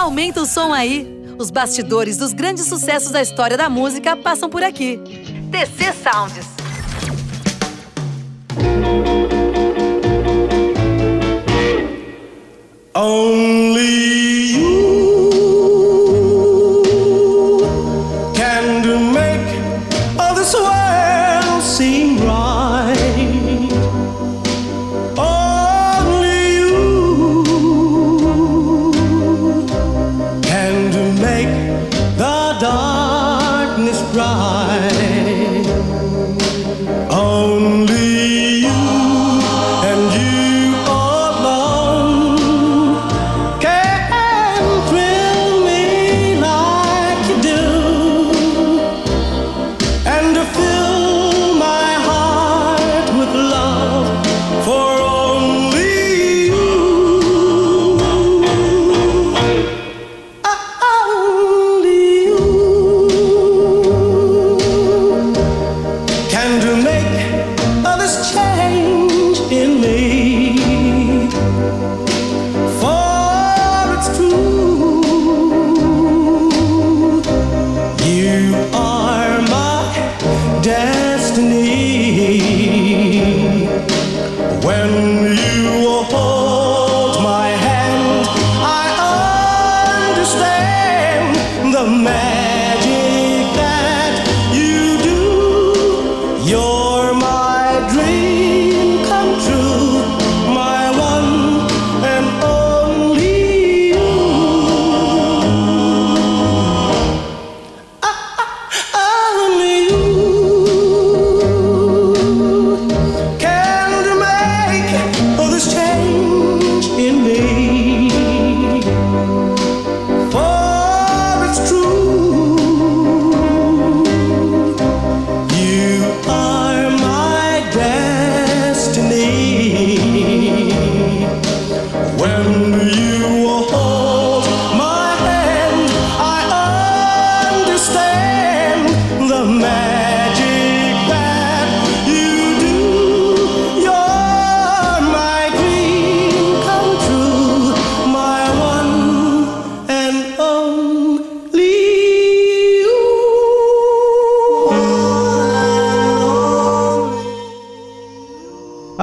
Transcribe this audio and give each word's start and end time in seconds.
Aumenta 0.00 0.40
o 0.40 0.46
som 0.46 0.72
aí. 0.72 1.06
Os 1.38 1.50
bastidores 1.50 2.16
dos 2.16 2.32
grandes 2.32 2.64
sucessos 2.64 3.10
da 3.10 3.20
história 3.20 3.54
da 3.54 3.68
música 3.68 4.16
passam 4.16 4.48
por 4.48 4.62
aqui. 4.62 4.98
TC 5.52 5.92
Sounds. 5.92 6.46
Only 12.94 13.49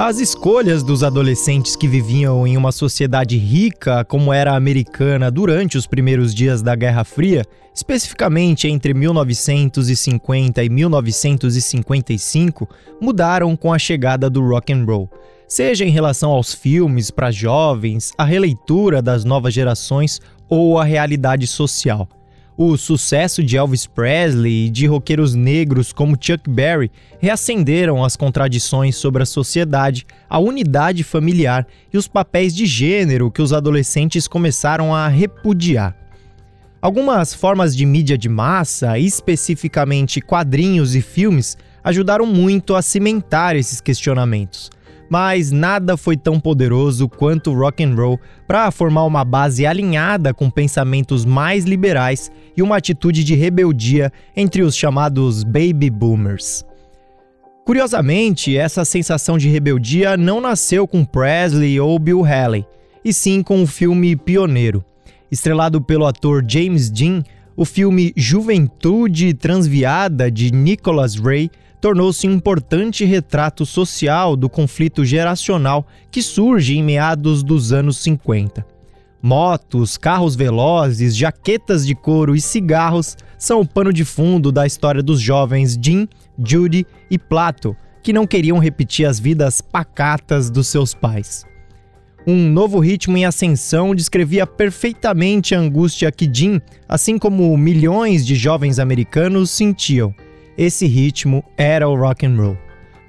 As 0.08 0.18
escolhas 0.20 0.82
dos 0.82 1.04
adolescentes 1.04 1.76
que 1.76 1.86
viviam 1.86 2.46
em 2.46 2.56
uma 2.56 2.72
sociedade 2.72 3.36
rica 3.36 4.02
como 4.06 4.32
era 4.32 4.52
a 4.52 4.56
americana 4.56 5.30
durante 5.30 5.76
os 5.76 5.86
primeiros 5.86 6.34
dias 6.34 6.62
da 6.62 6.74
Guerra 6.74 7.04
Fria, 7.04 7.44
especificamente 7.74 8.66
entre 8.66 8.94
1950 8.94 10.64
e 10.64 10.68
1955, 10.70 12.66
mudaram 12.98 13.54
com 13.54 13.70
a 13.70 13.78
chegada 13.78 14.30
do 14.30 14.40
rock 14.40 14.72
and 14.72 14.86
roll. 14.86 15.10
Seja 15.46 15.84
em 15.84 15.90
relação 15.90 16.30
aos 16.30 16.54
filmes 16.54 17.10
para 17.10 17.30
jovens, 17.30 18.10
a 18.16 18.24
releitura 18.24 19.02
das 19.02 19.26
novas 19.26 19.52
gerações 19.52 20.22
ou 20.48 20.78
a 20.78 20.84
realidade 20.84 21.46
social. 21.46 22.08
O 22.60 22.76
sucesso 22.76 23.40
de 23.40 23.56
Elvis 23.56 23.86
Presley 23.86 24.66
e 24.66 24.68
de 24.68 24.84
roqueiros 24.84 25.32
negros 25.32 25.92
como 25.92 26.18
Chuck 26.20 26.50
Berry 26.50 26.90
reacenderam 27.20 28.04
as 28.04 28.16
contradições 28.16 28.96
sobre 28.96 29.22
a 29.22 29.26
sociedade, 29.26 30.04
a 30.28 30.40
unidade 30.40 31.04
familiar 31.04 31.64
e 31.92 31.96
os 31.96 32.08
papéis 32.08 32.52
de 32.52 32.66
gênero 32.66 33.30
que 33.30 33.40
os 33.40 33.52
adolescentes 33.52 34.26
começaram 34.26 34.92
a 34.92 35.06
repudiar. 35.06 35.96
Algumas 36.82 37.32
formas 37.32 37.76
de 37.76 37.86
mídia 37.86 38.18
de 38.18 38.28
massa, 38.28 38.98
especificamente 38.98 40.20
quadrinhos 40.20 40.96
e 40.96 41.00
filmes, 41.00 41.56
ajudaram 41.84 42.26
muito 42.26 42.74
a 42.74 42.82
cimentar 42.82 43.54
esses 43.54 43.80
questionamentos 43.80 44.68
mas 45.08 45.50
nada 45.50 45.96
foi 45.96 46.16
tão 46.16 46.38
poderoso 46.38 47.08
quanto 47.08 47.50
o 47.50 47.58
rock 47.58 47.82
and 47.82 47.94
roll 47.94 48.20
para 48.46 48.70
formar 48.70 49.04
uma 49.04 49.24
base 49.24 49.66
alinhada 49.66 50.34
com 50.34 50.50
pensamentos 50.50 51.24
mais 51.24 51.64
liberais 51.64 52.30
e 52.56 52.62
uma 52.62 52.76
atitude 52.76 53.24
de 53.24 53.34
rebeldia 53.34 54.12
entre 54.36 54.62
os 54.62 54.76
chamados 54.76 55.44
baby 55.44 55.90
boomers. 55.90 56.64
Curiosamente, 57.64 58.56
essa 58.56 58.84
sensação 58.84 59.36
de 59.36 59.48
rebeldia 59.48 60.16
não 60.16 60.40
nasceu 60.40 60.88
com 60.88 61.04
Presley 61.04 61.78
ou 61.78 61.98
Bill 61.98 62.24
Haley, 62.24 62.66
e 63.04 63.12
sim 63.12 63.42
com 63.42 63.62
o 63.62 63.66
filme 63.66 64.16
Pioneiro. 64.16 64.82
Estrelado 65.30 65.80
pelo 65.80 66.06
ator 66.06 66.42
James 66.48 66.88
Dean, 66.88 67.22
o 67.54 67.64
filme 67.64 68.12
Juventude 68.16 69.34
Transviada 69.34 70.30
de 70.30 70.50
Nicholas 70.50 71.16
Ray 71.16 71.50
tornou-se 71.80 72.26
um 72.26 72.32
importante 72.32 73.04
retrato 73.04 73.64
social 73.64 74.36
do 74.36 74.48
conflito 74.48 75.04
geracional 75.04 75.86
que 76.10 76.22
surge 76.22 76.76
em 76.76 76.82
meados 76.82 77.42
dos 77.42 77.72
anos 77.72 77.98
50. 77.98 78.66
Motos, 79.20 79.96
carros 79.96 80.36
velozes, 80.36 81.16
jaquetas 81.16 81.86
de 81.86 81.94
couro 81.94 82.36
e 82.36 82.40
cigarros 82.40 83.16
são 83.36 83.60
o 83.60 83.66
pano 83.66 83.92
de 83.92 84.04
fundo 84.04 84.52
da 84.52 84.66
história 84.66 85.02
dos 85.02 85.20
jovens 85.20 85.78
Jim, 85.80 86.08
Judy 86.38 86.86
e 87.10 87.18
Plato, 87.18 87.76
que 88.02 88.12
não 88.12 88.26
queriam 88.26 88.58
repetir 88.58 89.06
as 89.06 89.18
vidas 89.18 89.60
pacatas 89.60 90.50
dos 90.50 90.68
seus 90.68 90.94
pais. 90.94 91.44
Um 92.26 92.48
novo 92.48 92.78
ritmo 92.78 93.16
em 93.16 93.24
ascensão 93.24 93.94
descrevia 93.94 94.46
perfeitamente 94.46 95.54
a 95.54 95.58
angústia 95.58 96.12
que 96.12 96.28
Jim, 96.32 96.60
assim 96.88 97.18
como 97.18 97.56
milhões 97.56 98.24
de 98.24 98.34
jovens 98.34 98.78
americanos, 98.78 99.50
sentiam 99.50 100.14
esse 100.58 100.86
ritmo 100.86 101.44
era 101.56 101.88
o 101.88 101.94
rock 101.94 102.26
and 102.26 102.36
roll. 102.36 102.58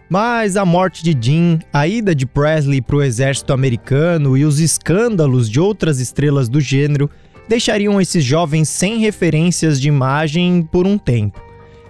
Mas 0.08 0.56
a 0.56 0.64
morte 0.64 1.04
de 1.04 1.18
Jim, 1.20 1.60
a 1.74 1.88
ida 1.88 2.14
de 2.14 2.26
Presley 2.26 2.82
para 2.82 2.96
o 2.96 3.04
exército 3.04 3.52
americano 3.52 4.38
e 4.38 4.46
os 4.46 4.60
escândalos 4.60 5.50
de 5.50 5.60
outras 5.60 6.00
estrelas 6.00 6.48
do 6.48 6.62
gênero 6.62 7.10
deixariam 7.48 8.00
esses 8.00 8.24
jovens 8.24 8.70
sem 8.70 9.00
referências 9.00 9.82
de 9.82 9.88
imagem 9.88 10.62
por 10.72 10.86
um 10.86 10.98
tempo. 10.98 11.42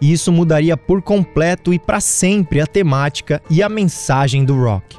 E 0.01 0.13
isso 0.13 0.31
mudaria 0.31 0.77
por 0.77 1.01
completo 1.01 1.73
e 1.73 1.79
para 1.79 2.00
sempre 2.00 2.62
a 2.62 2.67
temática 2.67 3.41
e 3.50 3.62
a 3.62 3.67
mensagem 3.67 4.45
do 4.45 4.55
rock. 4.55 4.97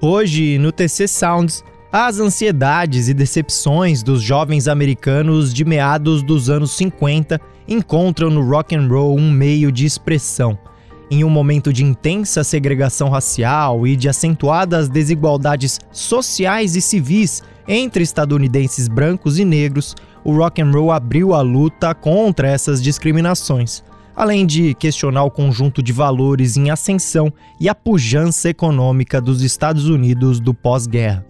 Hoje, 0.00 0.58
no 0.58 0.72
TC 0.72 1.06
Sounds, 1.06 1.64
as 1.92 2.18
ansiedades 2.18 3.08
e 3.08 3.14
decepções 3.14 4.02
dos 4.02 4.22
jovens 4.22 4.66
americanos 4.66 5.52
de 5.52 5.64
meados 5.64 6.22
dos 6.22 6.48
anos 6.48 6.72
50 6.72 7.40
encontram 7.70 8.28
no 8.28 8.42
rock 8.42 8.74
and 8.74 8.88
roll 8.88 9.16
um 9.16 9.30
meio 9.30 9.70
de 9.70 9.86
expressão. 9.86 10.58
Em 11.08 11.22
um 11.22 11.30
momento 11.30 11.72
de 11.72 11.84
intensa 11.84 12.42
segregação 12.42 13.08
racial 13.08 13.86
e 13.86 13.94
de 13.94 14.08
acentuadas 14.08 14.88
desigualdades 14.88 15.78
sociais 15.92 16.74
e 16.74 16.80
civis 16.80 17.42
entre 17.68 18.02
estadunidenses 18.02 18.88
brancos 18.88 19.38
e 19.38 19.44
negros, 19.44 19.94
o 20.24 20.36
rock 20.36 20.60
and 20.60 20.72
roll 20.72 20.90
abriu 20.90 21.32
a 21.32 21.40
luta 21.40 21.94
contra 21.94 22.48
essas 22.48 22.82
discriminações, 22.82 23.84
além 24.16 24.44
de 24.44 24.74
questionar 24.74 25.22
o 25.22 25.30
conjunto 25.30 25.80
de 25.82 25.92
valores 25.92 26.56
em 26.56 26.70
ascensão 26.70 27.32
e 27.60 27.68
a 27.68 27.74
pujança 27.74 28.48
econômica 28.48 29.20
dos 29.20 29.42
Estados 29.42 29.88
Unidos 29.88 30.40
do 30.40 30.52
pós-guerra. 30.52 31.24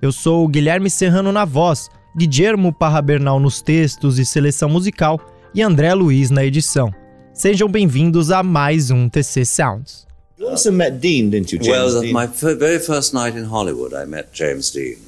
Eu 0.00 0.12
sou 0.12 0.46
Guilherme 0.48 0.90
Serrano 0.90 1.32
na 1.32 1.44
voz, 1.44 1.88
Guillermo 2.16 2.72
Parra 2.72 3.00
Bernal 3.00 3.40
nos 3.40 3.62
textos 3.62 4.18
e 4.18 4.24
seleção 4.24 4.68
musical 4.68 5.18
e 5.54 5.62
André 5.62 5.92
Luiz 5.94 6.30
na 6.30 6.44
edição. 6.44 6.92
Sejam 7.34 7.68
bem-vindos 7.68 8.30
a 8.30 8.42
mais 8.42 8.90
um 8.90 9.08
TC 9.08 9.44
Sounds. 9.44 10.06
You 10.38 10.48
also 10.48 10.72
met 10.72 10.98
Dean, 10.98 11.30
didn't 11.30 11.52
you, 11.52 11.58
James 11.58 11.92
well, 11.92 12.00
Dean? 12.00 12.12
my 12.12 12.26
very 12.26 12.78
first 12.78 13.14
night 13.14 13.36
in 13.36 13.44
Hollywood, 13.44 13.92
I 13.92 14.06
met 14.06 14.32
James 14.32 14.70
Dean. 14.70 14.98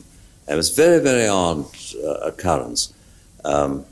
It 0.47 0.55
was 0.55 0.69
very, 0.69 1.01
very 1.01 1.27
odd 1.27 1.65
uh, 2.05 2.29
occurrence. 2.29 2.93
Um, 3.45 3.85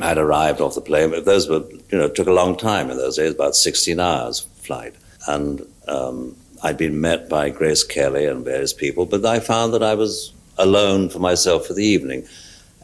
I'd 0.00 0.18
arrived 0.18 0.60
off 0.60 0.74
the 0.74 0.80
plane, 0.80 1.10
but 1.10 1.24
those 1.24 1.48
were, 1.48 1.64
you 1.90 1.98
know, 1.98 2.08
took 2.08 2.26
a 2.28 2.32
long 2.32 2.56
time 2.56 2.90
in 2.90 2.98
those 2.98 3.16
days, 3.16 3.32
about 3.32 3.56
16 3.56 3.98
hours 3.98 4.40
flight. 4.62 4.94
And 5.26 5.66
um, 5.88 6.36
I'd 6.62 6.76
been 6.76 7.00
met 7.00 7.28
by 7.28 7.48
Grace 7.50 7.82
Kelly 7.82 8.26
and 8.26 8.44
various 8.44 8.72
people, 8.72 9.06
but 9.06 9.24
I 9.24 9.40
found 9.40 9.72
that 9.72 9.82
I 9.82 9.94
was 9.94 10.32
alone 10.58 11.08
for 11.08 11.18
myself 11.18 11.66
for 11.66 11.74
the 11.74 11.84
evening. 11.84 12.26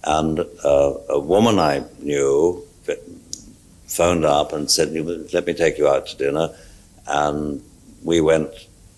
And 0.05 0.41
uh, 0.65 0.95
a 1.11 1.21
woman 1.21 1.59
I 1.59 1.85
knew 2.01 2.67
phoned 3.87 4.25
up 4.25 4.53
and 4.53 4.71
said, 4.71 4.93
Let 5.33 5.47
me 5.47 5.55
take 5.55 5.79
you 5.79 5.89
out 5.89 6.07
to 6.09 6.17
dinner. 6.17 6.51
And 7.07 7.63
we 8.03 8.21
went 8.21 8.51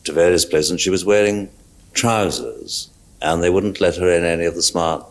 to 0.05 0.13
various 0.13 0.45
places, 0.45 0.71
and 0.71 0.81
she 0.81 0.91
was 0.91 1.05
wearing 1.05 1.49
trousers, 1.95 2.91
and 3.21 3.43
they 3.43 3.51
wouldn't 3.51 3.81
let 3.81 3.97
her 3.97 4.11
in 4.11 4.25
any 4.25 4.45
of 4.45 4.55
the 4.55 4.63
smart. 4.63 5.07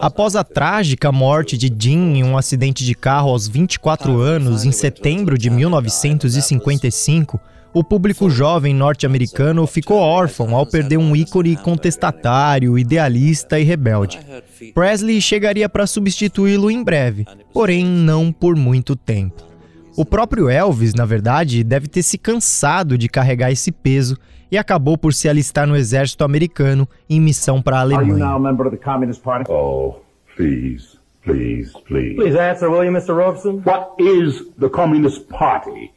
Após 0.00 0.34
a 0.34 0.42
trágica 0.42 1.12
morte 1.12 1.56
de 1.56 1.68
Jean 1.68 2.16
em 2.16 2.24
um 2.24 2.36
acidente 2.36 2.84
de 2.84 2.92
carro 2.92 3.30
aos 3.30 3.46
24 3.46 4.20
anos 4.20 4.64
em 4.64 4.72
setembro 4.72 5.38
de 5.38 5.48
1955, 5.48 7.40
o 7.74 7.82
público 7.82 8.28
jovem 8.28 8.74
norte-americano 8.74 9.66
ficou 9.66 9.98
órfão 9.98 10.54
ao 10.54 10.66
perder 10.66 10.98
um 10.98 11.16
ícone 11.16 11.56
contestatário, 11.56 12.78
idealista 12.78 13.58
e 13.58 13.62
rebelde. 13.62 14.18
Presley 14.74 15.20
chegaria 15.20 15.68
para 15.68 15.86
substituí-lo 15.86 16.70
em 16.70 16.84
breve, 16.84 17.26
porém 17.52 17.84
não 17.84 18.30
por 18.30 18.56
muito 18.56 18.94
tempo. 18.94 19.42
O 19.96 20.04
próprio 20.04 20.48
Elvis, 20.48 20.94
na 20.94 21.04
verdade, 21.04 21.64
deve 21.64 21.86
ter 21.86 22.02
se 22.02 22.16
cansado 22.16 22.96
de 22.96 23.08
carregar 23.08 23.50
esse 23.50 23.70
peso 23.70 24.16
e 24.50 24.58
acabou 24.58 24.98
por 24.98 25.14
se 25.14 25.28
alistar 25.28 25.66
no 25.66 25.76
exército 25.76 26.24
americano 26.24 26.88
em 27.08 27.20
missão 27.20 27.62
para 27.62 27.78
a 27.78 27.80
Alemanha. 27.80 28.36
Oh, 29.48 29.96
please, 30.36 30.98
please, 31.24 31.72
please. 31.86 32.16
Please 32.16 32.38
answer, 32.38 32.70
will 32.70 32.84
you, 32.84 32.92
Mr. 32.92 33.14
Robeson? 33.14 33.62
What 33.64 33.94
is 33.98 34.42
the 34.58 34.68
Communist 34.68 35.26
Party? 35.28 35.90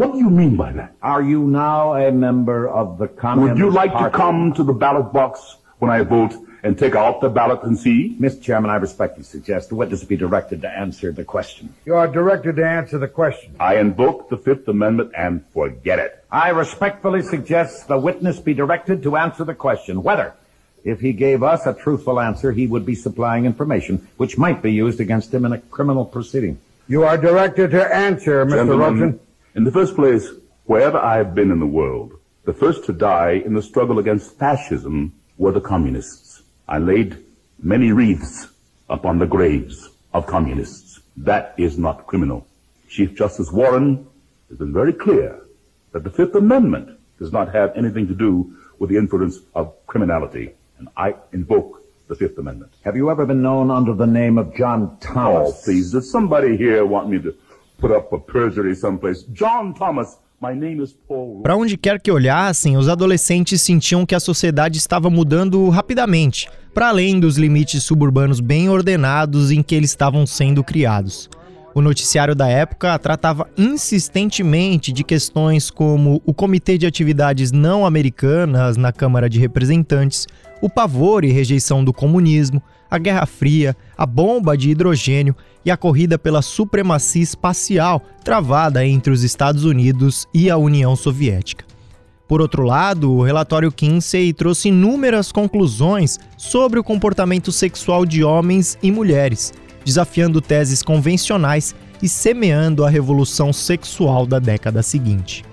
What 0.00 0.14
do 0.14 0.18
you 0.18 0.30
mean 0.30 0.56
by 0.56 0.72
that? 0.72 0.94
Are 1.02 1.20
you 1.20 1.42
now 1.42 1.92
a 1.92 2.10
member 2.10 2.66
of 2.66 2.96
the 2.96 3.06
Communist 3.06 3.60
Would 3.60 3.66
you 3.66 3.70
like 3.70 3.92
Party? 3.92 4.10
to 4.10 4.16
come 4.16 4.50
to 4.54 4.62
the 4.62 4.72
ballot 4.72 5.12
box 5.12 5.58
when 5.78 5.90
I 5.90 6.00
vote 6.00 6.32
and 6.62 6.78
take 6.78 6.94
out 6.94 7.20
the 7.20 7.28
ballot 7.28 7.64
and 7.64 7.78
see? 7.78 8.16
Mr. 8.18 8.40
Chairman, 8.40 8.70
I 8.70 8.76
respectfully 8.76 9.24
suggest 9.24 9.68
the 9.68 9.74
witness 9.74 10.02
be 10.02 10.16
directed 10.16 10.62
to 10.62 10.70
answer 10.70 11.12
the 11.12 11.22
question. 11.22 11.74
You 11.84 11.96
are 11.96 12.08
directed 12.08 12.56
to 12.56 12.66
answer 12.66 12.96
the 12.96 13.08
question. 13.08 13.54
I 13.60 13.76
invoke 13.76 14.30
the 14.30 14.38
Fifth 14.38 14.66
Amendment 14.68 15.12
and 15.14 15.44
forget 15.52 15.98
it. 15.98 16.24
I 16.32 16.48
respectfully 16.48 17.20
suggest 17.20 17.86
the 17.86 17.98
witness 17.98 18.40
be 18.40 18.54
directed 18.54 19.02
to 19.02 19.18
answer 19.18 19.44
the 19.44 19.54
question 19.54 20.02
whether, 20.02 20.32
if 20.82 21.00
he 21.00 21.12
gave 21.12 21.42
us 21.42 21.66
a 21.66 21.74
truthful 21.74 22.18
answer, 22.18 22.52
he 22.52 22.66
would 22.66 22.86
be 22.86 22.94
supplying 22.94 23.44
information 23.44 24.08
which 24.16 24.38
might 24.38 24.62
be 24.62 24.72
used 24.72 24.98
against 24.98 25.34
him 25.34 25.44
in 25.44 25.52
a 25.52 25.58
criminal 25.58 26.06
proceeding. 26.06 26.58
You 26.88 27.04
are 27.04 27.18
directed 27.18 27.72
to 27.72 27.94
answer, 27.94 28.46
Mr. 28.46 28.50
Gentlemen, 28.50 28.78
Robeson. 28.78 29.20
In 29.54 29.64
the 29.64 29.72
first 29.72 29.94
place, 29.94 30.28
wherever 30.64 30.98
I 30.98 31.16
have 31.16 31.34
been 31.34 31.50
in 31.50 31.58
the 31.58 31.66
world, 31.66 32.12
the 32.44 32.52
first 32.52 32.84
to 32.84 32.92
die 32.92 33.42
in 33.44 33.54
the 33.54 33.62
struggle 33.62 33.98
against 33.98 34.38
fascism 34.38 35.12
were 35.38 35.52
the 35.52 35.60
communists. 35.60 36.42
I 36.68 36.78
laid 36.78 37.18
many 37.58 37.92
wreaths 37.92 38.48
upon 38.88 39.18
the 39.18 39.26
graves 39.26 39.88
of 40.14 40.26
communists. 40.26 41.00
That 41.16 41.54
is 41.56 41.78
not 41.78 42.06
criminal. 42.06 42.46
Chief 42.88 43.14
Justice 43.14 43.50
Warren 43.52 44.06
has 44.48 44.58
been 44.58 44.72
very 44.72 44.92
clear 44.92 45.40
that 45.92 46.04
the 46.04 46.10
Fifth 46.10 46.34
Amendment 46.34 46.98
does 47.18 47.32
not 47.32 47.52
have 47.52 47.76
anything 47.76 48.06
to 48.08 48.14
do 48.14 48.56
with 48.78 48.90
the 48.90 48.96
inference 48.96 49.38
of 49.54 49.74
criminality. 49.86 50.52
And 50.78 50.88
I 50.96 51.14
invoke 51.32 51.82
the 52.08 52.14
Fifth 52.14 52.38
Amendment. 52.38 52.72
Have 52.84 52.96
you 52.96 53.10
ever 53.10 53.26
been 53.26 53.42
known 53.42 53.70
under 53.70 53.94
the 53.94 54.06
name 54.06 54.38
of 54.38 54.54
John 54.54 54.82
oh, 54.82 54.96
Thomas? 55.00 55.50
Oh, 55.50 55.64
please, 55.64 55.92
does 55.92 56.10
somebody 56.10 56.56
here 56.56 56.84
want 56.86 57.08
me 57.08 57.20
to 57.20 57.34
Para 61.42 61.56
onde 61.56 61.76
quer 61.76 62.00
que 62.00 62.10
olhassem, 62.10 62.76
os 62.76 62.88
adolescentes 62.88 63.60
sentiam 63.60 64.06
que 64.06 64.14
a 64.14 64.20
sociedade 64.20 64.78
estava 64.78 65.10
mudando 65.10 65.68
rapidamente, 65.68 66.48
para 66.72 66.88
além 66.88 67.20
dos 67.20 67.36
limites 67.36 67.82
suburbanos 67.82 68.40
bem 68.40 68.68
ordenados 68.68 69.50
em 69.50 69.62
que 69.62 69.74
eles 69.74 69.90
estavam 69.90 70.26
sendo 70.26 70.64
criados. 70.64 71.28
O 71.74 71.80
noticiário 71.80 72.34
da 72.34 72.48
época 72.48 72.98
tratava 72.98 73.48
insistentemente 73.56 74.92
de 74.92 75.04
questões 75.04 75.70
como 75.70 76.20
o 76.26 76.34
Comitê 76.34 76.76
de 76.76 76.86
Atividades 76.86 77.52
Não 77.52 77.86
Americanas 77.86 78.76
na 78.76 78.92
Câmara 78.92 79.28
de 79.28 79.38
Representantes, 79.38 80.26
o 80.60 80.68
pavor 80.68 81.24
e 81.24 81.30
rejeição 81.30 81.84
do 81.84 81.92
comunismo, 81.92 82.62
a 82.90 82.98
Guerra 82.98 83.24
Fria, 83.24 83.76
a 83.96 84.04
bomba 84.04 84.56
de 84.56 84.70
hidrogênio 84.70 85.36
e 85.64 85.70
a 85.70 85.76
corrida 85.76 86.18
pela 86.18 86.42
supremacia 86.42 87.22
espacial 87.22 88.02
travada 88.24 88.86
entre 88.86 89.12
os 89.12 89.22
Estados 89.22 89.64
Unidos 89.64 90.26
e 90.32 90.50
a 90.50 90.56
União 90.56 90.94
Soviética. 90.96 91.64
Por 92.26 92.40
outro 92.40 92.62
lado, 92.62 93.10
o 93.10 93.24
relatório 93.24 93.72
Kinsey 93.72 94.32
trouxe 94.32 94.68
inúmeras 94.68 95.32
conclusões 95.32 96.18
sobre 96.36 96.78
o 96.78 96.84
comportamento 96.84 97.50
sexual 97.50 98.06
de 98.06 98.22
homens 98.22 98.78
e 98.80 98.92
mulheres, 98.92 99.52
desafiando 99.84 100.40
teses 100.40 100.82
convencionais 100.82 101.74
e 102.00 102.08
semeando 102.08 102.84
a 102.84 102.88
revolução 102.88 103.52
sexual 103.52 104.26
da 104.26 104.38
década 104.38 104.82
seguinte. 104.82 105.44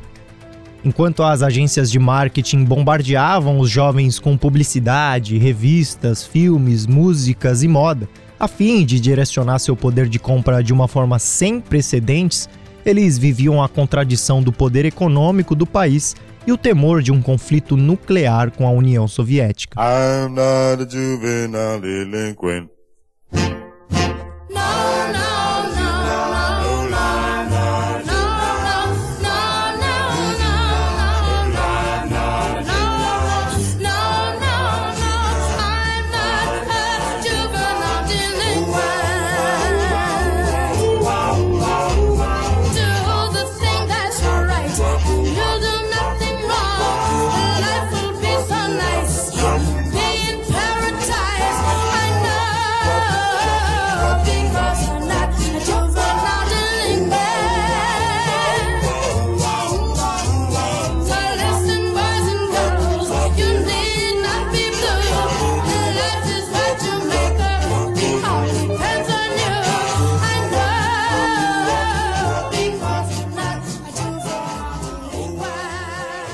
Enquanto 0.88 1.22
as 1.22 1.44
agências 1.44 1.92
de 1.92 2.00
marketing 2.00 2.63
bombardeavam 2.63 3.60
os 3.60 3.69
jovens 3.69 4.19
com 4.19 4.38
publicidade, 4.38 5.38
revistas, 5.38 6.25
filmes, 6.25 6.88
músicas 6.88 7.62
e 7.62 7.67
moda, 7.67 8.08
a 8.39 8.48
fim 8.48 8.86
de 8.86 8.98
direcionar 8.98 9.60
seu 9.60 9.75
poder 9.75 10.08
de 10.08 10.17
compra 10.17 10.63
de 10.63 10.72
uma 10.72 10.88
forma 10.88 11.20
sem 11.20 11.60
precedentes, 11.60 12.48
eles 12.86 13.17
viviam 13.17 13.62
a 13.62 13.67
contradição 13.67 14.41
do 14.41 14.53
poder 14.53 14.86
econômico 14.86 15.53
do 15.56 15.65
país 15.65 16.15
e 16.48 16.53
o 16.53 16.58
temor 16.58 17.01
de 17.01 17.12
um 17.12 17.22
conflito 17.22 17.75
nuclear 17.75 18.50
com 18.51 18.65
a 18.65 18.72
União 18.72 19.10
Soviética. 19.10 19.77
I'm 19.77 20.29
not 20.29 20.82
a 20.82 20.89
juvenile 20.89 21.82
delinquent. 21.82 22.76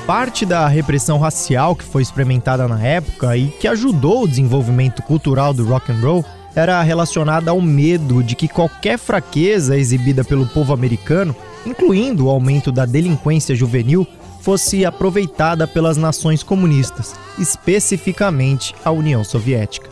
Parte 0.06 0.44
da 0.44 0.68
repressão 0.68 1.18
racial 1.18 1.74
que 1.74 1.82
foi 1.82 2.02
experimentada 2.02 2.68
na 2.68 2.78
época 2.82 3.34
e 3.38 3.48
que 3.48 3.66
ajudou 3.66 4.24
o 4.24 4.28
desenvolvimento 4.28 5.02
cultural 5.02 5.54
do 5.54 5.64
rock 5.64 5.90
and 5.90 6.00
roll 6.02 6.24
era 6.54 6.82
relacionada 6.82 7.50
ao 7.50 7.60
medo 7.60 8.22
de 8.22 8.36
que 8.36 8.46
qualquer 8.46 8.98
fraqueza 8.98 9.78
exibida 9.78 10.22
pelo 10.22 10.46
povo 10.46 10.74
americano, 10.74 11.34
incluindo 11.64 12.26
o 12.26 12.28
aumento 12.28 12.70
da 12.70 12.84
delinquência 12.84 13.56
juvenil, 13.56 14.06
fosse 14.42 14.84
aproveitada 14.84 15.66
pelas 15.66 15.96
nações 15.96 16.42
comunistas, 16.42 17.14
especificamente 17.38 18.74
a 18.84 18.90
União 18.90 19.24
Soviética. 19.24 19.88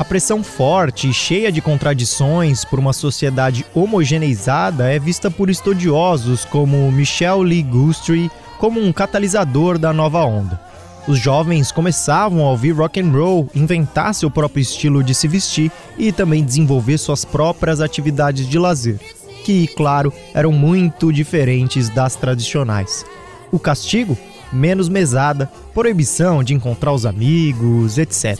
A 0.00 0.04
pressão 0.04 0.42
forte 0.42 1.08
e 1.08 1.14
cheia 1.14 1.52
de 1.52 1.60
contradições 1.60 2.64
por 2.64 2.80
uma 2.80 2.92
sociedade 2.92 3.64
homogeneizada 3.72 4.92
é 4.92 4.98
vista 4.98 5.30
por 5.30 5.48
estudiosos 5.48 6.44
como 6.44 6.90
Michel 6.90 7.42
Lee 7.42 7.62
Gustry 7.62 8.28
como 8.58 8.80
um 8.80 8.92
catalisador 8.92 9.78
da 9.78 9.92
nova 9.92 10.24
onda. 10.24 10.60
Os 11.06 11.18
jovens 11.18 11.72
começavam 11.72 12.44
a 12.44 12.50
ouvir 12.50 12.72
rock 12.72 13.00
and 13.00 13.10
roll, 13.10 13.48
inventar 13.54 14.14
seu 14.14 14.30
próprio 14.30 14.60
estilo 14.60 15.02
de 15.02 15.14
se 15.14 15.26
vestir 15.26 15.72
e 15.96 16.12
também 16.12 16.44
desenvolver 16.44 16.98
suas 16.98 17.24
próprias 17.24 17.80
atividades 17.80 18.46
de 18.46 18.58
lazer, 18.58 19.00
que, 19.42 19.66
claro, 19.68 20.12
eram 20.34 20.52
muito 20.52 21.10
diferentes 21.10 21.88
das 21.88 22.14
tradicionais. 22.14 23.06
O 23.50 23.58
castigo? 23.58 24.18
Menos 24.52 24.88
mesada, 24.88 25.50
proibição 25.72 26.44
de 26.44 26.52
encontrar 26.52 26.92
os 26.92 27.06
amigos, 27.06 27.96
etc. 27.96 28.38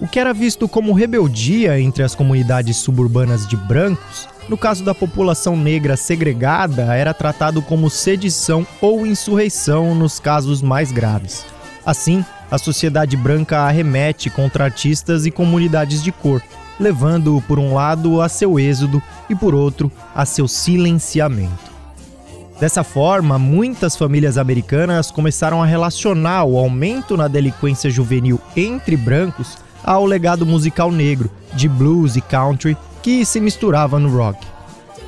O 0.00 0.06
que 0.06 0.20
era 0.20 0.34
visto 0.34 0.68
como 0.68 0.92
rebeldia 0.92 1.80
entre 1.80 2.02
as 2.02 2.14
comunidades 2.14 2.76
suburbanas 2.76 3.46
de 3.46 3.56
brancos, 3.56 4.28
no 4.48 4.56
caso 4.56 4.82
da 4.82 4.94
população 4.94 5.56
negra 5.56 5.96
segregada, 5.96 6.94
era 6.94 7.12
tratado 7.12 7.60
como 7.60 7.90
sedição 7.90 8.66
ou 8.80 9.06
insurreição 9.06 9.94
nos 9.94 10.18
casos 10.18 10.62
mais 10.62 10.90
graves. 10.90 11.44
Assim, 11.84 12.24
a 12.50 12.56
sociedade 12.56 13.16
branca 13.16 13.60
arremete 13.60 14.30
contra 14.30 14.64
artistas 14.64 15.26
e 15.26 15.30
comunidades 15.30 16.02
de 16.02 16.10
cor, 16.10 16.42
levando 16.80 17.42
por 17.46 17.58
um 17.58 17.74
lado 17.74 18.22
a 18.22 18.28
seu 18.28 18.58
êxodo 18.58 19.02
e 19.28 19.34
por 19.34 19.54
outro 19.54 19.92
a 20.14 20.24
seu 20.24 20.48
silenciamento. 20.48 21.68
Dessa 22.58 22.82
forma, 22.82 23.38
muitas 23.38 23.96
famílias 23.96 24.36
americanas 24.36 25.10
começaram 25.10 25.62
a 25.62 25.66
relacionar 25.66 26.44
o 26.44 26.58
aumento 26.58 27.16
na 27.16 27.28
delinquência 27.28 27.88
juvenil 27.88 28.40
entre 28.56 28.96
brancos 28.96 29.58
ao 29.84 30.04
legado 30.04 30.44
musical 30.44 30.90
negro, 30.90 31.30
de 31.54 31.68
blues 31.68 32.16
e 32.16 32.20
country, 32.20 32.76
que 33.08 33.24
se 33.24 33.40
misturava 33.40 33.98
no 33.98 34.14
rock. 34.14 34.38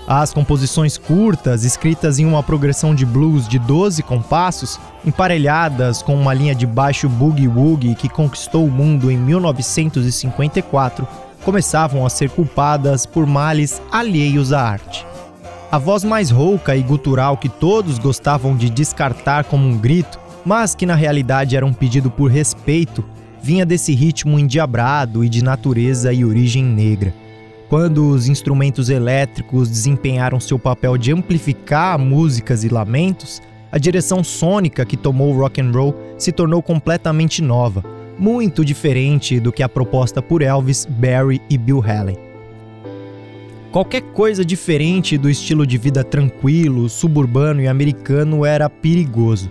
As 0.09 0.33
composições 0.33 0.97
curtas, 0.97 1.65
escritas 1.65 2.19
em 2.19 2.25
uma 2.25 2.43
progressão 2.43 2.95
de 2.95 3.05
blues 3.05 3.47
de 3.47 3.59
12 3.59 4.03
compassos, 4.03 4.81
emparelhadas 5.05 6.01
com 6.01 6.15
uma 6.15 6.33
linha 6.33 6.55
de 6.55 6.67
baixo 6.67 7.11
boogie-woogie 7.11 7.95
que 7.95 8.09
conquistou 8.09 8.65
o 8.65 8.71
mundo 8.71 9.11
em 9.11 9.19
1954, 9.19 11.07
começavam 11.45 12.07
a 12.07 12.09
ser 12.09 12.31
culpadas 12.31 13.05
por 13.05 13.27
males 13.27 13.83
alheios 13.93 14.51
à 14.51 14.63
arte. 14.63 15.07
A 15.71 15.77
voz 15.77 16.03
mais 16.03 16.31
rouca 16.31 16.75
e 16.75 16.83
gutural 16.83 17.37
que 17.37 17.51
todos 17.51 17.99
gostavam 17.99 18.57
de 18.57 18.71
descartar 18.71 19.45
como 19.45 19.69
um 19.69 19.77
grito, 19.77 20.19
mas 20.43 20.75
que 20.75 20.87
na 20.87 20.95
realidade 20.95 21.55
era 21.55 21.67
um 21.67 21.73
pedido 21.75 22.11
por 22.11 22.31
respeito, 22.31 23.05
vinha 23.43 23.67
desse 23.67 23.93
ritmo 23.93 24.39
endiabrado 24.39 25.23
e 25.23 25.29
de 25.29 25.45
natureza 25.45 26.15
e 26.15 26.25
origem 26.25 26.65
negra. 26.65 27.20
Quando 27.71 28.09
os 28.09 28.27
instrumentos 28.27 28.91
elétricos 28.91 29.69
desempenharam 29.69 30.41
seu 30.41 30.59
papel 30.59 30.99
de 30.99 31.13
amplificar 31.13 31.97
músicas 32.01 32.65
e 32.65 32.69
lamentos, 32.69 33.41
a 33.71 33.79
direção 33.79 34.25
sônica 34.25 34.85
que 34.85 34.97
tomou 34.97 35.33
o 35.33 35.39
rock 35.39 35.61
and 35.61 35.71
roll 35.71 35.95
se 36.19 36.33
tornou 36.33 36.61
completamente 36.61 37.41
nova, 37.41 37.85
muito 38.19 38.65
diferente 38.65 39.39
do 39.39 39.53
que 39.53 39.63
a 39.63 39.69
proposta 39.69 40.21
por 40.21 40.43
Elvis, 40.43 40.85
Barry 40.85 41.41
e 41.49 41.57
Bill 41.57 41.81
Haley. 41.81 42.19
Qualquer 43.71 44.03
coisa 44.03 44.45
diferente 44.45 45.17
do 45.17 45.31
estilo 45.31 45.65
de 45.65 45.79
vida 45.79 46.03
tranquilo, 46.03 46.89
suburbano 46.89 47.63
e 47.63 47.69
americano 47.69 48.45
era 48.45 48.69
perigoso. 48.69 49.49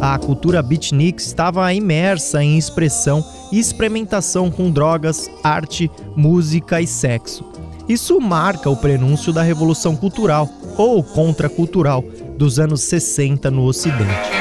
A 0.00 0.18
cultura 0.18 0.62
beatnik 0.62 1.20
estava 1.20 1.70
imersa 1.74 2.42
em 2.42 2.56
expressão 2.56 3.22
e 3.52 3.58
experimentação 3.58 4.50
com 4.50 4.70
drogas, 4.70 5.30
arte, 5.42 5.90
música 6.16 6.80
e 6.80 6.86
sexo. 6.86 7.44
Isso 7.86 8.18
marca 8.18 8.70
o 8.70 8.76
prenúncio 8.76 9.30
da 9.30 9.42
revolução 9.42 9.94
cultural 9.94 10.48
ou 10.78 11.02
contracultural 11.04 12.02
dos 12.38 12.58
anos 12.58 12.80
60 12.80 13.50
no 13.50 13.64
Ocidente. 13.64 14.33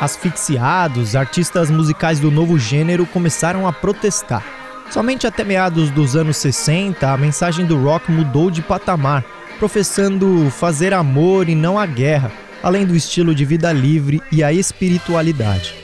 Asfixiados, 0.00 1.16
artistas 1.16 1.70
musicais 1.70 2.20
do 2.20 2.30
novo 2.30 2.58
gênero 2.58 3.06
começaram 3.06 3.66
a 3.66 3.72
protestar. 3.72 4.44
Somente 4.90 5.26
até 5.26 5.42
meados 5.42 5.90
dos 5.90 6.14
anos 6.14 6.36
60, 6.36 7.10
a 7.10 7.16
mensagem 7.16 7.64
do 7.64 7.82
rock 7.82 8.12
mudou 8.12 8.50
de 8.50 8.60
patamar, 8.60 9.24
professando 9.58 10.50
fazer 10.50 10.92
amor 10.92 11.48
e 11.48 11.54
não 11.54 11.78
a 11.78 11.86
guerra, 11.86 12.30
além 12.62 12.84
do 12.84 12.94
estilo 12.94 13.34
de 13.34 13.46
vida 13.46 13.72
livre 13.72 14.20
e 14.30 14.44
a 14.44 14.52
espiritualidade. 14.52 15.74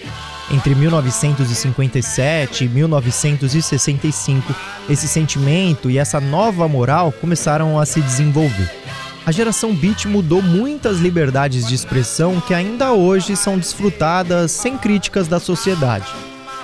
Entre 0.50 0.74
1957 0.74 2.64
e 2.66 2.68
1965, 2.68 4.54
esse 4.90 5.08
sentimento 5.08 5.90
e 5.90 5.96
essa 5.96 6.20
nova 6.20 6.68
moral 6.68 7.12
começaram 7.12 7.78
a 7.78 7.86
se 7.86 8.02
desenvolver 8.02 8.81
a 9.24 9.30
geração 9.30 9.74
Beat 9.74 10.06
mudou 10.06 10.42
muitas 10.42 10.98
liberdades 10.98 11.66
de 11.66 11.74
expressão 11.74 12.40
que 12.40 12.52
ainda 12.52 12.92
hoje 12.92 13.36
são 13.36 13.56
desfrutadas 13.56 14.50
sem 14.50 14.76
críticas 14.76 15.28
da 15.28 15.38
sociedade. 15.38 16.06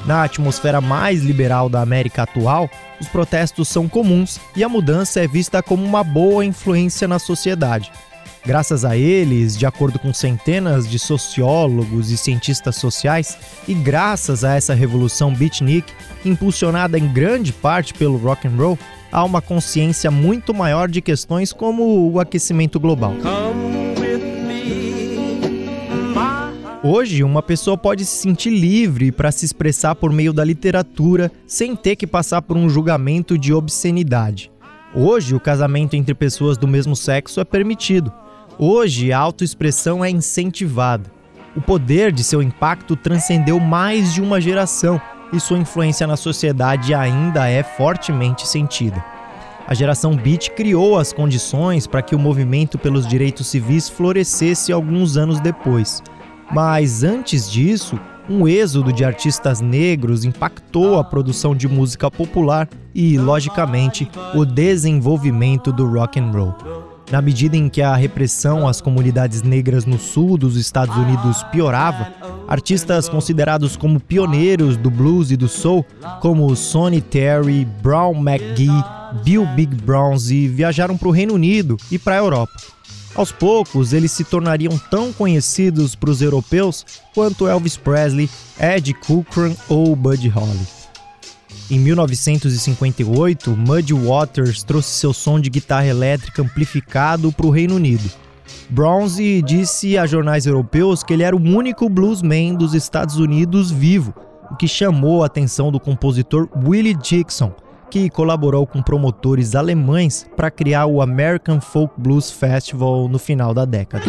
Na 0.04 0.24
atmosfera 0.24 0.80
mais 0.80 1.22
liberal 1.22 1.68
da 1.68 1.80
América 1.80 2.22
atual, 2.22 2.68
os 3.00 3.06
protestos 3.06 3.68
são 3.68 3.88
comuns 3.88 4.40
e 4.56 4.64
a 4.64 4.68
mudança 4.68 5.20
é 5.20 5.28
vista 5.28 5.62
como 5.62 5.84
uma 5.84 6.02
boa 6.02 6.44
influência 6.44 7.06
na 7.06 7.18
sociedade. 7.18 7.92
Graças 8.44 8.84
a 8.84 8.96
eles, 8.96 9.56
de 9.56 9.66
acordo 9.66 9.98
com 9.98 10.12
centenas 10.12 10.88
de 10.88 10.98
sociólogos 10.98 12.10
e 12.10 12.16
cientistas 12.16 12.76
sociais, 12.76 13.36
e 13.66 13.74
graças 13.74 14.42
a 14.42 14.54
essa 14.54 14.74
revolução 14.74 15.34
beatnik, 15.34 15.92
impulsionada 16.24 16.98
em 16.98 17.06
grande 17.06 17.52
parte 17.52 17.92
pelo 17.92 18.16
rock 18.16 18.48
and 18.48 18.56
roll, 18.56 18.78
há 19.10 19.24
uma 19.24 19.40
consciência 19.40 20.10
muito 20.10 20.54
maior 20.54 20.88
de 20.88 21.00
questões 21.00 21.52
como 21.52 22.10
o 22.10 22.20
aquecimento 22.20 22.78
global. 22.78 23.14
Hoje, 26.82 27.24
uma 27.24 27.42
pessoa 27.42 27.76
pode 27.76 28.04
se 28.04 28.16
sentir 28.16 28.50
livre 28.50 29.10
para 29.10 29.32
se 29.32 29.44
expressar 29.44 29.96
por 29.96 30.12
meio 30.12 30.32
da 30.32 30.44
literatura 30.44 31.30
sem 31.46 31.74
ter 31.74 31.96
que 31.96 32.06
passar 32.06 32.40
por 32.40 32.56
um 32.56 32.68
julgamento 32.68 33.36
de 33.36 33.52
obscenidade. 33.52 34.50
Hoje, 34.94 35.34
o 35.34 35.40
casamento 35.40 35.94
entre 35.94 36.14
pessoas 36.14 36.56
do 36.56 36.68
mesmo 36.68 36.94
sexo 36.94 37.40
é 37.40 37.44
permitido. 37.44 38.12
Hoje, 38.58 39.12
a 39.12 39.18
autoexpressão 39.18 40.04
é 40.04 40.10
incentivada. 40.10 41.10
O 41.56 41.60
poder 41.60 42.12
de 42.12 42.22
seu 42.22 42.40
impacto 42.40 42.94
transcendeu 42.94 43.58
mais 43.58 44.14
de 44.14 44.22
uma 44.22 44.40
geração 44.40 45.00
e 45.32 45.40
sua 45.40 45.58
influência 45.58 46.06
na 46.06 46.16
sociedade 46.16 46.94
ainda 46.94 47.48
é 47.48 47.62
fortemente 47.62 48.46
sentida. 48.46 49.04
A 49.66 49.74
geração 49.74 50.16
Beat 50.16 50.50
criou 50.50 50.98
as 50.98 51.12
condições 51.12 51.86
para 51.86 52.00
que 52.00 52.14
o 52.14 52.18
movimento 52.18 52.78
pelos 52.78 53.06
direitos 53.06 53.48
civis 53.48 53.88
florescesse 53.88 54.72
alguns 54.72 55.16
anos 55.16 55.40
depois. 55.40 56.02
Mas 56.50 57.02
antes 57.04 57.50
disso, 57.50 58.00
um 58.30 58.48
êxodo 58.48 58.92
de 58.92 59.04
artistas 59.04 59.60
negros 59.60 60.24
impactou 60.24 60.98
a 60.98 61.04
produção 61.04 61.54
de 61.54 61.68
música 61.68 62.10
popular 62.10 62.68
e, 62.94 63.18
logicamente, 63.18 64.10
o 64.34 64.44
desenvolvimento 64.44 65.70
do 65.70 65.86
rock 65.86 66.18
and 66.18 66.30
roll. 66.30 66.54
Na 67.10 67.22
medida 67.22 67.56
em 67.56 67.70
que 67.70 67.80
a 67.80 67.96
repressão 67.96 68.68
às 68.68 68.82
comunidades 68.82 69.42
negras 69.42 69.86
no 69.86 69.98
sul 69.98 70.36
dos 70.36 70.56
Estados 70.56 70.94
Unidos 70.94 71.42
piorava, 71.44 72.12
artistas 72.48 73.08
considerados 73.08 73.76
como 73.76 74.00
pioneiros 74.00 74.76
do 74.76 74.90
blues 74.90 75.30
e 75.30 75.36
do 75.36 75.48
soul, 75.48 75.84
como 76.20 76.56
Sonny 76.56 77.02
Terry, 77.02 77.66
Brown 77.82 78.14
McGee, 78.14 78.84
Bill 79.22 79.46
Big 79.54 79.74
Bronze, 79.76 80.48
viajaram 80.48 80.96
para 80.96 81.08
o 81.08 81.12
Reino 81.12 81.34
Unido 81.34 81.76
e 81.90 81.98
para 81.98 82.14
a 82.14 82.18
Europa. 82.18 82.54
Aos 83.14 83.32
poucos, 83.32 83.92
eles 83.92 84.12
se 84.12 84.24
tornariam 84.24 84.78
tão 84.90 85.12
conhecidos 85.12 85.94
para 85.94 86.10
os 86.10 86.22
europeus 86.22 86.86
quanto 87.14 87.46
Elvis 87.46 87.76
Presley, 87.76 88.30
Ed 88.58 88.94
Cochran 88.94 89.54
ou 89.68 89.94
Buddy 89.94 90.28
Holly. 90.28 90.66
Em 91.70 91.78
1958, 91.78 93.50
Muddy 93.50 93.92
Waters 93.92 94.62
trouxe 94.62 94.90
seu 94.90 95.12
som 95.12 95.38
de 95.38 95.50
guitarra 95.50 95.86
elétrica 95.86 96.40
amplificado 96.40 97.30
para 97.30 97.46
o 97.46 97.50
Reino 97.50 97.74
Unido. 97.74 98.08
Bronze 98.70 99.42
disse 99.42 99.96
a 99.98 100.06
jornais 100.06 100.46
europeus 100.46 101.02
que 101.02 101.12
ele 101.12 101.22
era 101.22 101.36
o 101.36 101.40
único 101.40 101.88
bluesman 101.88 102.54
dos 102.54 102.74
Estados 102.74 103.16
Unidos 103.16 103.70
vivo, 103.70 104.14
o 104.50 104.56
que 104.56 104.68
chamou 104.68 105.22
a 105.22 105.26
atenção 105.26 105.70
do 105.70 105.80
compositor 105.80 106.48
Willie 106.64 106.94
Dixon, 106.94 107.52
que 107.90 108.10
colaborou 108.10 108.66
com 108.66 108.82
promotores 108.82 109.54
alemães 109.54 110.28
para 110.36 110.50
criar 110.50 110.86
o 110.86 111.00
American 111.00 111.60
Folk 111.60 111.94
Blues 111.96 112.30
Festival 112.30 113.08
no 113.08 113.18
final 113.18 113.54
da 113.54 113.64
década. 113.64 114.04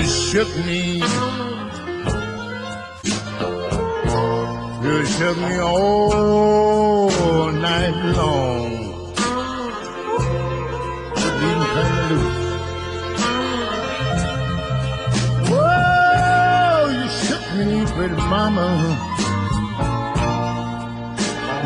You 0.00 0.06
shook 0.06 0.48
me 0.64 1.02
You 4.82 5.04
shook 5.04 5.36
me 5.36 5.58
all 5.58 7.52
night 7.52 7.96
long. 8.16 8.70
Didn't 11.40 11.66
turn 11.74 11.90
me 11.96 12.02
loose. 12.10 12.38
Whoa, 15.50 16.80
you 16.96 17.06
shook 17.22 17.44
me, 17.58 17.68
pretty 17.92 18.20
mama. 18.34 18.68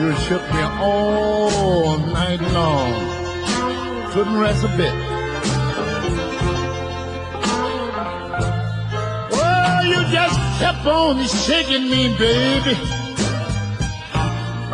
You 0.01 0.11
shook 0.27 0.45
me 0.53 0.63
all 0.83 1.99
night 1.99 2.41
long. 2.53 2.93
Couldn't 4.11 4.39
rest 4.41 4.65
a 4.65 4.77
bit. 4.77 5.04
Kept 10.59 10.87
on 10.87 11.25
shaking 11.27 11.89
me, 11.91 12.17
baby. 12.19 12.77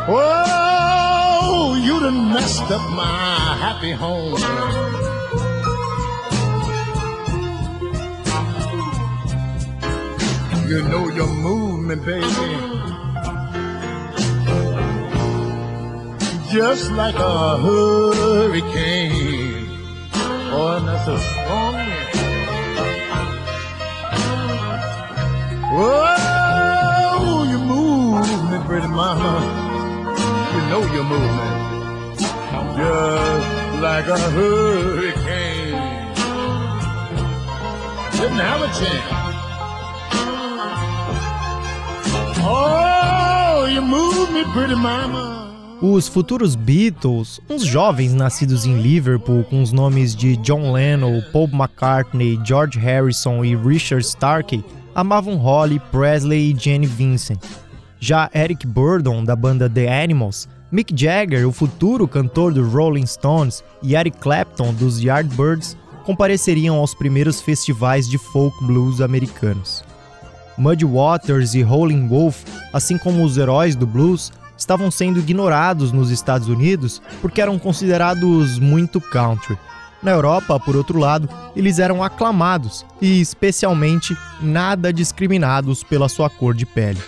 Oh, 0.08 1.78
you 1.82 2.00
done 2.00 2.32
messed 2.32 2.70
up 2.70 2.90
my 2.90 3.56
happy 3.64 3.92
home. 3.92 4.38
You 10.68 10.82
know 10.88 11.08
you 11.08 11.26
move 11.26 11.80
me, 11.88 11.94
baby. 11.96 12.56
Just 16.52 16.90
like 16.92 17.14
a 17.14 17.58
hurricane. 17.58 19.68
Oh, 20.52 20.80
that's 20.84 21.08
a 21.08 21.18
strong 21.18 21.76
Oh, 25.72 27.46
you 27.48 27.58
move 27.58 28.50
me, 28.50 28.58
pretty 28.66 28.88
mama 28.88 29.68
you 30.52 30.62
know 30.68 30.82
you're 30.92 31.04
moving 31.04 31.60
just 32.80 33.82
like 33.82 34.06
a 34.06 34.18
hurricane. 34.18 35.74
Didn't 38.12 38.38
have 38.38 38.62
a 38.62 38.70
chance. 38.78 39.20
Oh, 42.42 43.66
you 43.70 43.82
move 43.82 44.32
me, 44.32 44.44
pretty 44.52 44.74
mama. 44.74 45.38
Os 45.82 46.08
futuros 46.08 46.54
Beatles, 46.54 47.40
uns 47.48 47.64
jovens 47.64 48.12
nascidos 48.12 48.66
em 48.66 48.82
Liverpool 48.82 49.44
com 49.44 49.62
os 49.62 49.72
nomes 49.72 50.14
de 50.14 50.36
John 50.36 50.72
Lennon, 50.72 51.22
Paul 51.32 51.48
McCartney, 51.48 52.38
George 52.44 52.78
Harrison 52.78 53.42
e 53.42 53.56
Richard 53.56 54.04
Starkey, 54.04 54.62
amavam 54.94 55.36
Holly, 55.36 55.80
Presley 55.90 56.50
e 56.50 56.58
Jane 56.58 56.86
Vincent. 56.86 57.40
Já 57.98 58.30
Eric 58.34 58.66
Burdon, 58.66 59.24
da 59.24 59.36
banda 59.36 59.68
The 59.68 60.02
Animals, 60.02 60.48
Mick 60.72 60.94
Jagger, 60.96 61.46
o 61.46 61.52
futuro 61.52 62.06
cantor 62.06 62.54
do 62.54 62.68
Rolling 62.68 63.06
Stones, 63.06 63.62
e 63.82 63.96
Eric 63.96 64.18
Clapton, 64.18 64.72
dos 64.72 65.02
Yardbirds, 65.02 65.76
compareceriam 66.04 66.76
aos 66.76 66.94
primeiros 66.94 67.40
festivais 67.40 68.08
de 68.08 68.18
folk 68.18 68.56
blues 68.64 69.00
americanos. 69.00 69.84
Muddy 70.56 70.84
Waters 70.84 71.54
e 71.54 71.64
Howlin' 71.64 72.06
Wolf, 72.06 72.44
assim 72.72 72.98
como 72.98 73.24
os 73.24 73.36
heróis 73.36 73.74
do 73.74 73.86
blues, 73.86 74.32
estavam 74.56 74.90
sendo 74.90 75.18
ignorados 75.18 75.90
nos 75.90 76.10
Estados 76.10 76.48
Unidos 76.48 77.00
porque 77.20 77.40
eram 77.40 77.58
considerados 77.58 78.58
muito 78.58 79.00
country. 79.00 79.58
Na 80.02 80.12
Europa, 80.12 80.58
por 80.58 80.76
outro 80.76 80.98
lado, 80.98 81.28
eles 81.54 81.78
eram 81.78 82.02
aclamados 82.02 82.86
e, 83.00 83.20
especialmente, 83.20 84.16
nada 84.40 84.92
discriminados 84.92 85.82
pela 85.82 86.08
sua 86.08 86.30
cor 86.30 86.54
de 86.54 86.64
pele. 86.64 87.00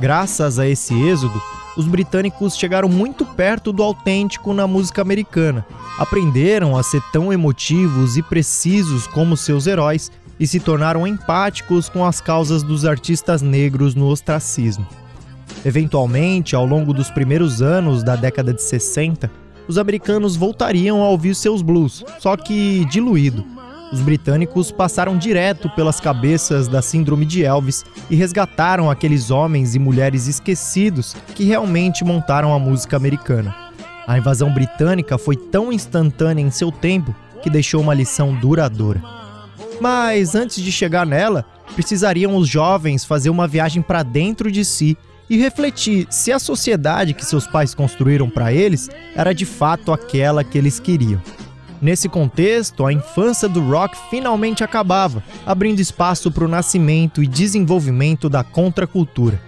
Graças 0.00 0.58
a 0.58 0.66
esse 0.66 0.94
êxodo, 0.94 1.40
os 1.76 1.86
britânicos 1.86 2.56
chegaram 2.56 2.88
muito 2.88 3.24
perto 3.24 3.72
do 3.72 3.82
autêntico 3.82 4.52
na 4.52 4.66
música 4.66 5.00
americana, 5.00 5.64
aprenderam 5.98 6.76
a 6.76 6.82
ser 6.82 7.00
tão 7.12 7.32
emotivos 7.32 8.16
e 8.16 8.22
precisos 8.22 9.06
como 9.06 9.36
seus 9.36 9.66
heróis 9.66 10.10
e 10.40 10.46
se 10.46 10.58
tornaram 10.58 11.06
empáticos 11.06 11.88
com 11.88 12.04
as 12.04 12.20
causas 12.20 12.62
dos 12.62 12.84
artistas 12.84 13.42
negros 13.42 13.94
no 13.94 14.08
ostracismo. 14.08 14.86
Eventualmente, 15.64 16.56
ao 16.56 16.66
longo 16.66 16.92
dos 16.92 17.10
primeiros 17.10 17.62
anos 17.62 18.02
da 18.02 18.16
década 18.16 18.52
de 18.52 18.60
60, 18.60 19.30
os 19.68 19.78
americanos 19.78 20.36
voltariam 20.36 21.02
a 21.02 21.08
ouvir 21.08 21.34
seus 21.34 21.62
blues, 21.62 22.04
só 22.18 22.36
que 22.36 22.84
diluído, 22.86 23.44
os 23.92 24.00
britânicos 24.00 24.72
passaram 24.72 25.18
direto 25.18 25.68
pelas 25.68 26.00
cabeças 26.00 26.66
da 26.66 26.80
síndrome 26.80 27.26
de 27.26 27.44
Elvis 27.44 27.84
e 28.08 28.16
resgataram 28.16 28.90
aqueles 28.90 29.30
homens 29.30 29.74
e 29.74 29.78
mulheres 29.78 30.26
esquecidos 30.26 31.14
que 31.34 31.44
realmente 31.44 32.02
montaram 32.02 32.54
a 32.54 32.58
música 32.58 32.96
americana. 32.96 33.54
A 34.06 34.16
invasão 34.16 34.52
britânica 34.52 35.18
foi 35.18 35.36
tão 35.36 35.70
instantânea 35.70 36.42
em 36.42 36.50
seu 36.50 36.72
tempo 36.72 37.14
que 37.42 37.50
deixou 37.50 37.82
uma 37.82 37.92
lição 37.92 38.34
duradoura. 38.34 39.02
Mas 39.78 40.34
antes 40.34 40.62
de 40.62 40.72
chegar 40.72 41.04
nela, 41.04 41.44
precisariam 41.74 42.34
os 42.34 42.48
jovens 42.48 43.04
fazer 43.04 43.28
uma 43.28 43.46
viagem 43.46 43.82
para 43.82 44.02
dentro 44.02 44.50
de 44.50 44.64
si 44.64 44.96
e 45.28 45.38
refletir 45.38 46.06
se 46.10 46.32
a 46.32 46.38
sociedade 46.38 47.14
que 47.14 47.24
seus 47.24 47.46
pais 47.46 47.74
construíram 47.74 48.28
para 48.28 48.52
eles 48.52 48.88
era 49.14 49.32
de 49.32 49.44
fato 49.44 49.92
aquela 49.92 50.44
que 50.44 50.58
eles 50.58 50.78
queriam. 50.78 51.20
Nesse 51.80 52.08
contexto, 52.08 52.86
a 52.86 52.92
infância 52.92 53.48
do 53.48 53.60
rock 53.60 53.96
finalmente 54.08 54.62
acabava, 54.62 55.20
abrindo 55.44 55.80
espaço 55.80 56.30
para 56.30 56.44
o 56.44 56.48
nascimento 56.48 57.22
e 57.22 57.26
desenvolvimento 57.26 58.28
da 58.28 58.44
contracultura. 58.44 59.40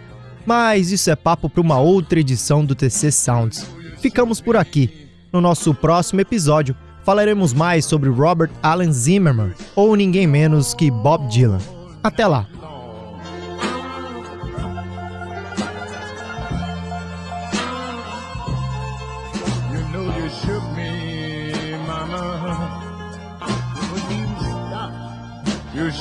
Mas 0.44 0.90
isso 0.90 1.10
é 1.10 1.14
papo 1.14 1.48
para 1.48 1.60
uma 1.60 1.78
outra 1.78 2.18
edição 2.18 2.64
do 2.64 2.74
TC 2.74 3.12
Sounds. 3.12 3.66
Ficamos 4.00 4.40
por 4.40 4.56
aqui. 4.56 5.08
No 5.32 5.40
nosso 5.40 5.72
próximo 5.72 6.20
episódio, 6.20 6.76
falaremos 7.04 7.52
mais 7.52 7.84
sobre 7.84 8.10
Robert 8.10 8.50
Allen 8.62 8.92
Zimmerman, 8.92 9.52
ou 9.76 9.94
ninguém 9.94 10.26
menos 10.26 10.74
que 10.74 10.90
Bob 10.90 11.28
Dylan. 11.28 11.60
Até 12.02 12.26
lá! 12.26 12.46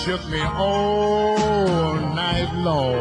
Shook 0.04 0.28
me 0.28 0.42
all 0.42 1.96
night 2.14 2.52
long. 2.56 2.94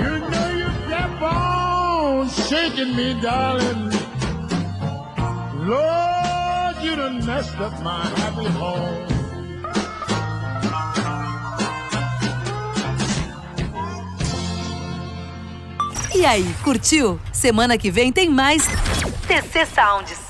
You 0.00 0.12
know 0.30 0.48
you 0.60 0.70
kept 0.88 1.22
on 1.22 2.28
shaking 2.30 2.96
me, 2.96 3.20
darling. 3.20 3.92
Lord, 5.68 6.76
you 6.82 6.96
done 6.96 7.26
messed 7.26 7.60
up 7.60 7.74
my 7.82 8.06
happy 8.20 8.48
home. 8.58 9.06
E 16.14 16.24
aí, 16.24 16.54
curtiu? 16.62 17.20
Semana 17.30 17.76
que 17.76 17.90
vem 17.90 18.10
tem 18.10 18.30
mais 18.30 18.66
TC 19.26 19.66
Sounds. 19.66 20.23